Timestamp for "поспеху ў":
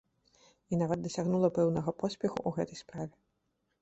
2.05-2.59